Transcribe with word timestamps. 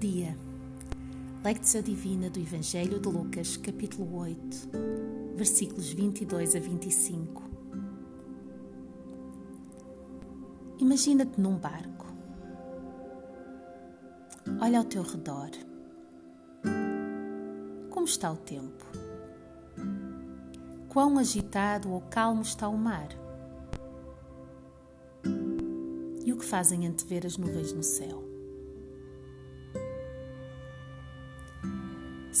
dia. 0.00 0.34
Lectio 1.44 1.82
Divina 1.82 2.30
do 2.30 2.40
Evangelho 2.40 2.98
de 2.98 3.06
Lucas, 3.06 3.58
capítulo 3.58 4.16
8, 4.16 4.70
versículos 5.36 5.92
22 5.92 6.56
a 6.56 6.58
25. 6.58 7.42
Imagina-te 10.78 11.38
num 11.38 11.58
barco. 11.58 12.06
Olha 14.58 14.78
ao 14.78 14.84
teu 14.86 15.02
redor. 15.02 15.50
Como 17.90 18.06
está 18.06 18.32
o 18.32 18.36
tempo? 18.36 18.86
Quão 20.88 21.18
agitado 21.18 21.90
ou 21.90 22.00
calmo 22.00 22.40
está 22.40 22.70
o 22.70 22.78
mar? 22.78 23.08
E 26.24 26.32
o 26.32 26.38
que 26.38 26.44
fazem 26.44 26.86
antever 26.86 27.26
as 27.26 27.36
nuvens 27.36 27.74
no 27.74 27.82
céu? 27.82 28.29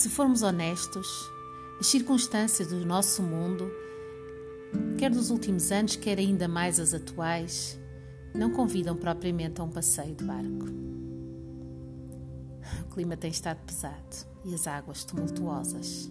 Se 0.00 0.08
formos 0.08 0.40
honestos, 0.40 1.30
as 1.78 1.86
circunstâncias 1.86 2.68
do 2.68 2.86
nosso 2.86 3.22
mundo, 3.22 3.70
quer 4.96 5.10
dos 5.10 5.28
últimos 5.28 5.70
anos, 5.70 5.94
quer 5.94 6.18
ainda 6.18 6.48
mais 6.48 6.80
as 6.80 6.94
atuais, 6.94 7.78
não 8.34 8.50
convidam 8.50 8.96
propriamente 8.96 9.60
a 9.60 9.64
um 9.64 9.68
passeio 9.68 10.14
de 10.14 10.24
barco. 10.24 10.64
O 12.86 12.94
clima 12.94 13.14
tem 13.14 13.30
estado 13.30 13.58
pesado 13.66 14.26
e 14.42 14.54
as 14.54 14.66
águas 14.66 15.04
tumultuosas. 15.04 16.10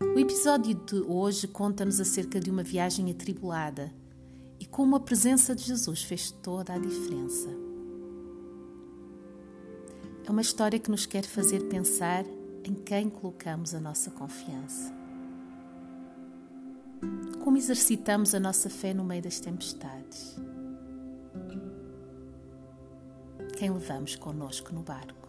O 0.00 0.16
episódio 0.20 0.74
de 0.74 1.00
hoje 1.00 1.48
conta-nos 1.48 1.98
acerca 1.98 2.38
de 2.38 2.52
uma 2.52 2.62
viagem 2.62 3.10
atribulada 3.10 3.92
e 4.60 4.64
como 4.64 4.94
a 4.94 5.00
presença 5.00 5.56
de 5.56 5.64
Jesus 5.64 6.04
fez 6.04 6.30
toda 6.30 6.72
a 6.72 6.78
diferença. 6.78 7.63
É 10.26 10.30
uma 10.30 10.40
história 10.40 10.78
que 10.78 10.90
nos 10.90 11.04
quer 11.04 11.22
fazer 11.22 11.68
pensar 11.68 12.24
em 12.64 12.72
quem 12.72 13.10
colocamos 13.10 13.74
a 13.74 13.80
nossa 13.80 14.10
confiança. 14.10 14.90
Como 17.42 17.58
exercitamos 17.58 18.34
a 18.34 18.40
nossa 18.40 18.70
fé 18.70 18.94
no 18.94 19.04
meio 19.04 19.20
das 19.20 19.38
tempestades? 19.38 20.34
Quem 23.58 23.70
levamos 23.70 24.16
conosco 24.16 24.74
no 24.74 24.82
barco? 24.82 25.28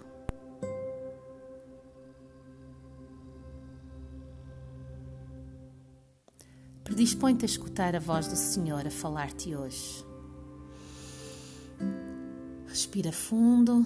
Predispõe-te 6.86 7.44
a 7.44 7.48
escutar 7.48 7.98
a 7.98 8.00
voz 8.00 8.28
do 8.30 8.36
Senhor 8.38 8.88
a 8.88 8.92
falar-te 8.92 9.54
hoje. 9.54 10.06
Respira 12.66 13.12
fundo 13.12 13.86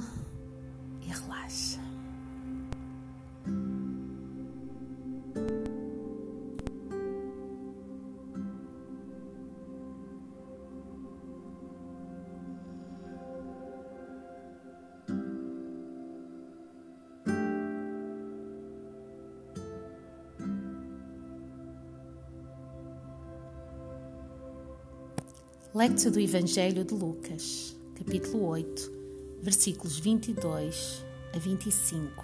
Lectio 25.72 26.10
do 26.10 26.20
Evangelho 26.20 26.84
de 26.84 26.96
Lucas, 26.96 27.78
capítulo 27.94 28.44
8, 28.48 28.92
versículos 29.40 30.00
22 30.00 31.06
a 31.32 31.38
25. 31.38 32.24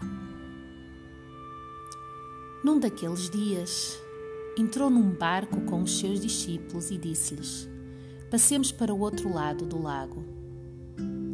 Num 2.63 2.79
daqueles 2.79 3.29
dias, 3.29 4.01
entrou 4.57 4.89
num 4.89 5.11
barco 5.11 5.61
com 5.61 5.83
os 5.83 5.99
seus 5.99 6.19
discípulos 6.19 6.89
e 6.89 6.97
disse-lhes: 6.97 7.69
Passemos 8.31 8.71
para 8.71 8.91
o 8.91 8.99
outro 8.99 9.31
lado 9.31 9.63
do 9.63 9.79
lago. 9.79 10.25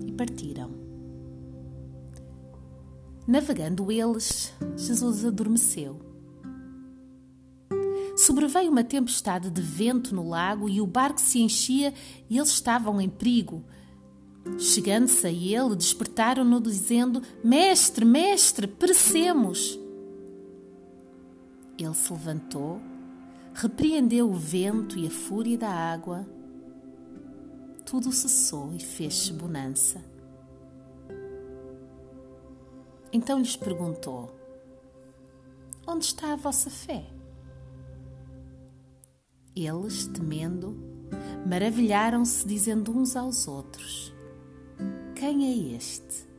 E 0.05 0.11
partiram. 0.11 0.71
Navegando 3.25 3.89
eles, 3.89 4.51
Jesus 4.75 5.23
adormeceu 5.23 6.10
sobreveio 8.31 8.71
uma 8.71 8.83
tempestade 8.83 9.49
de 9.49 9.61
vento 9.61 10.15
no 10.15 10.29
lago 10.29 10.69
e 10.69 10.79
o 10.79 10.87
barco 10.87 11.19
se 11.19 11.41
enchia 11.41 11.93
e 12.29 12.37
eles 12.37 12.47
estavam 12.47 13.01
em 13.01 13.09
perigo. 13.09 13.61
Chegando-se 14.57 15.27
a 15.27 15.29
ele, 15.29 15.75
despertaram-no, 15.75 16.61
dizendo: 16.61 17.21
Mestre, 17.43 18.05
mestre, 18.05 18.67
perecemos. 18.67 19.77
Ele 21.77 21.93
se 21.93 22.13
levantou, 22.13 22.81
repreendeu 23.53 24.29
o 24.29 24.33
vento 24.33 24.97
e 24.97 25.07
a 25.07 25.11
fúria 25.11 25.57
da 25.57 25.69
água. 25.69 26.25
Tudo 27.85 28.13
cessou 28.13 28.73
e 28.73 28.79
fez-se 28.79 29.33
bonança. 29.33 30.01
Então 33.11 33.39
lhes 33.39 33.57
perguntou: 33.57 34.33
Onde 35.85 36.05
está 36.05 36.31
a 36.31 36.37
vossa 36.37 36.69
fé? 36.69 37.20
Eles, 39.55 40.07
temendo, 40.07 40.75
maravilharam-se, 41.45 42.47
dizendo 42.47 42.97
uns 42.97 43.15
aos 43.15 43.47
outros: 43.47 44.13
Quem 45.15 45.45
é 45.45 45.75
este 45.75 46.29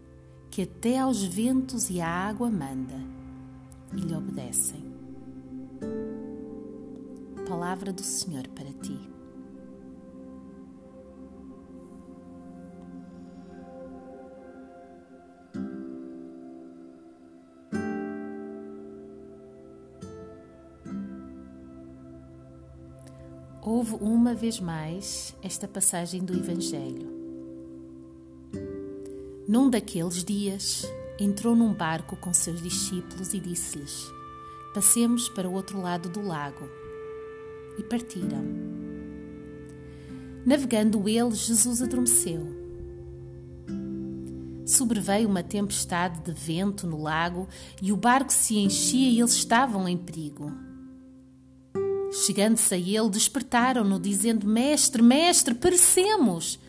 que 0.51 0.63
até 0.63 0.99
aos 0.99 1.23
ventos 1.23 1.91
e 1.91 2.01
à 2.01 2.09
água 2.09 2.51
manda 2.51 2.95
e 3.93 4.01
lhe 4.01 4.15
obedecem? 4.15 4.83
Palavra 7.47 7.93
do 7.93 8.03
Senhor 8.03 8.49
para 8.49 8.73
ti. 8.73 8.99
Houve 23.75 23.95
uma 24.03 24.35
vez 24.35 24.61
mais 24.61 25.35
esta 25.43 25.67
passagem 25.67 26.23
do 26.23 26.35
Evangelho. 26.35 27.11
Num 29.49 29.71
daqueles 29.71 30.23
dias, 30.23 30.85
entrou 31.19 31.57
num 31.57 31.73
barco 31.73 32.15
com 32.17 32.35
seus 32.35 32.61
discípulos 32.61 33.33
e 33.33 33.41
disse-lhes: 33.41 34.13
Passemos 34.75 35.31
para 35.31 35.49
o 35.49 35.55
outro 35.55 35.81
lado 35.81 36.11
do 36.11 36.21
lago. 36.21 36.69
E 37.79 37.83
partiram. 37.83 38.45
Navegando 40.45 41.09
eles, 41.09 41.39
Jesus 41.39 41.81
adormeceu. 41.81 42.47
Sobreveio 44.67 45.31
uma 45.31 45.43
tempestade 45.43 46.21
de 46.21 46.33
vento 46.39 46.87
no 46.87 47.01
lago 47.01 47.49
e 47.81 47.91
o 47.91 47.97
barco 47.97 48.35
se 48.35 48.59
enchia 48.59 49.09
e 49.09 49.19
eles 49.19 49.33
estavam 49.33 49.89
em 49.89 49.97
perigo. 49.97 50.53
Chegando-se 52.13 52.75
a 52.75 52.77
ele, 52.77 53.09
despertaram-no, 53.09 53.99
dizendo: 53.99 54.47
Mestre, 54.47 55.01
mestre, 55.01 55.55
perecemos. 55.55 56.61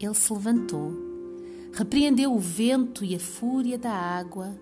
Ele 0.00 0.14
se 0.14 0.32
levantou, 0.32 0.92
repreendeu 1.72 2.34
o 2.34 2.38
vento 2.38 3.04
e 3.04 3.14
a 3.14 3.20
fúria 3.20 3.78
da 3.78 3.92
água, 3.92 4.60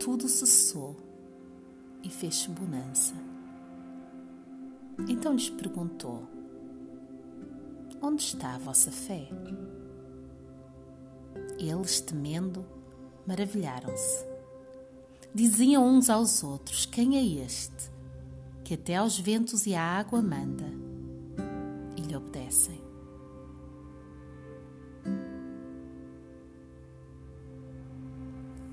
tudo 0.00 0.28
cessou 0.28 0.96
e 2.02 2.10
fez-se 2.10 2.48
bonança. 2.48 3.14
Então 5.08 5.34
lhes 5.34 5.48
perguntou: 5.48 6.28
Onde 8.02 8.22
está 8.22 8.56
a 8.56 8.58
vossa 8.58 8.90
fé? 8.90 9.28
Eles, 11.56 12.00
temendo, 12.00 12.66
maravilharam-se. 13.26 14.26
Diziam 15.32 15.86
uns 15.86 16.10
aos 16.10 16.42
outros: 16.42 16.84
Quem 16.84 17.16
é 17.16 17.44
este? 17.44 17.93
Que 18.64 18.74
até 18.74 18.96
aos 18.96 19.18
ventos 19.18 19.66
e 19.66 19.74
à 19.74 19.82
água 19.82 20.22
manda, 20.22 20.64
e 21.96 22.00
lhe 22.00 22.16
obedecem. 22.16 22.80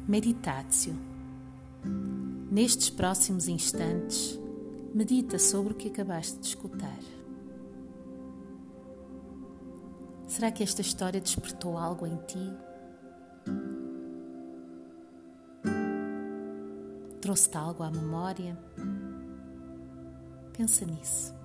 Meditatio. 0.08 0.96
Nestes 2.50 2.90
próximos 2.90 3.48
instantes, 3.48 4.40
medita 4.94 5.38
sobre 5.38 5.74
o 5.74 5.76
que 5.76 5.90
acabaste 5.90 6.40
de 6.40 6.48
escutar. 6.48 7.00
Será 10.28 10.52
que 10.52 10.64
esta 10.64 10.82
história 10.82 11.20
despertou 11.20 11.78
algo 11.78 12.06
em 12.06 12.16
ti? 12.26 12.54
Trouxe-te 17.20 17.58
algo 17.58 17.84
à 17.84 17.92
memória? 17.92 18.58
Pensa 20.62 20.86
nisso. 20.86 21.41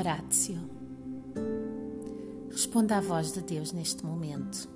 Horácio, 0.00 0.58
responda 2.50 2.96
à 2.96 3.00
voz 3.02 3.32
de 3.32 3.42
Deus 3.42 3.70
neste 3.70 4.02
momento. 4.02 4.66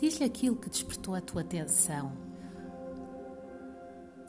Diz-lhe 0.00 0.24
aquilo 0.24 0.56
que 0.56 0.70
despertou 0.70 1.14
a 1.14 1.20
tua 1.20 1.42
atenção, 1.42 2.12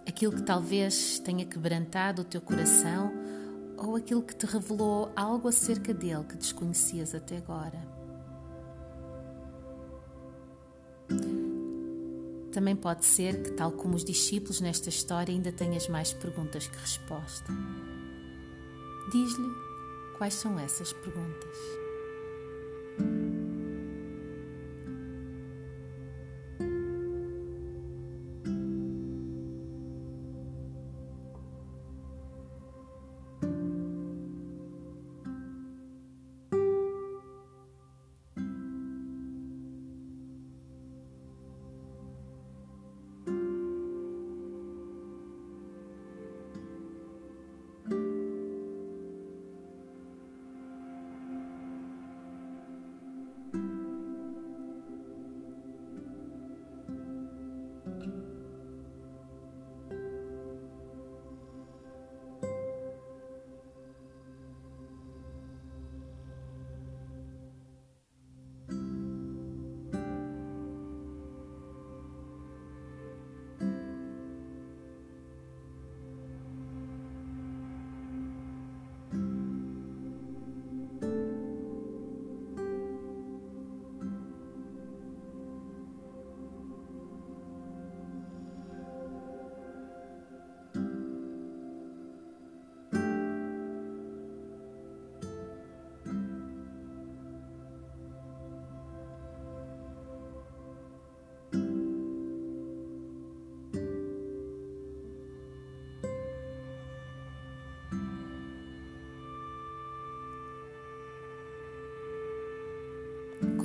aquilo 0.05 0.33
que 0.33 0.41
talvez 0.41 1.19
tenha 1.19 1.45
quebrantado 1.45 2.23
o 2.23 2.25
teu 2.25 2.41
coração 2.41 3.13
ou 3.77 3.95
aquilo 3.95 4.21
que 4.21 4.35
te 4.35 4.45
revelou 4.45 5.09
algo 5.15 5.47
acerca 5.47 5.93
dele 5.93 6.25
que 6.25 6.35
desconhecias 6.35 7.15
até 7.15 7.37
agora. 7.37 7.79
Também 12.51 12.75
pode 12.75 13.05
ser 13.05 13.41
que, 13.41 13.51
tal 13.51 13.71
como 13.71 13.95
os 13.95 14.03
discípulos 14.03 14.59
nesta 14.59 14.89
história, 14.89 15.33
ainda 15.33 15.49
tenhas 15.49 15.87
mais 15.87 16.11
perguntas 16.11 16.67
que 16.67 16.77
resposta. 16.77 17.53
Diz-lhe 19.07 19.51
quais 20.17 20.33
são 20.33 20.59
essas 20.59 20.93
perguntas. 20.93 21.82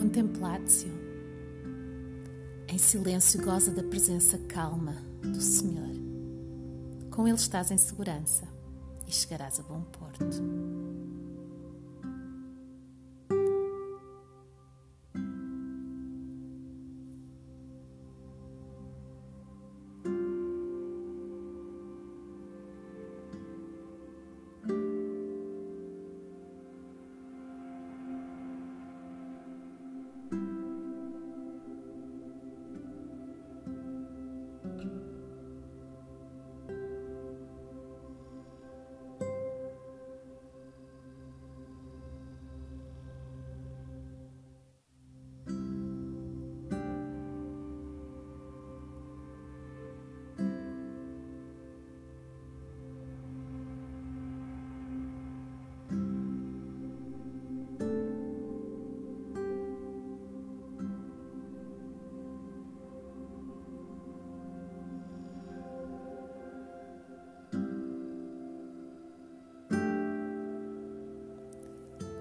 Contemplatio. 0.08 0.90
Em 2.66 2.78
silêncio 2.78 3.44
goza 3.44 3.70
da 3.70 3.82
presença 3.82 4.38
calma 4.48 4.96
do 5.20 5.38
Senhor. 5.38 5.94
Com 7.10 7.28
Ele 7.28 7.36
estás 7.36 7.70
em 7.70 7.76
segurança 7.76 8.48
e 9.06 9.12
chegarás 9.12 9.60
a 9.60 9.62
bom 9.64 9.82
porto. 9.82 10.42